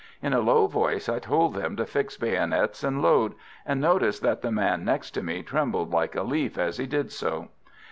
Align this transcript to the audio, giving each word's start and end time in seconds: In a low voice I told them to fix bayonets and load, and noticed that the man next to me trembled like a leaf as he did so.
In 0.19 0.33
a 0.33 0.39
low 0.39 0.65
voice 0.65 1.07
I 1.07 1.19
told 1.19 1.53
them 1.53 1.75
to 1.75 1.85
fix 1.85 2.17
bayonets 2.17 2.83
and 2.83 3.03
load, 3.03 3.35
and 3.67 3.79
noticed 3.79 4.23
that 4.23 4.41
the 4.41 4.51
man 4.51 4.83
next 4.83 5.11
to 5.11 5.21
me 5.21 5.43
trembled 5.43 5.91
like 5.91 6.15
a 6.15 6.23
leaf 6.23 6.57
as 6.57 6.79
he 6.79 6.87
did 6.87 7.11
so. 7.11 7.49